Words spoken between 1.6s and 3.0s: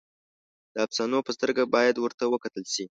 باید ورته وکتل شي.